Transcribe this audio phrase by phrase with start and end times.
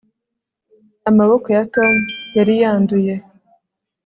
[1.09, 1.93] amaboko ya tom
[2.37, 3.13] yari yanduye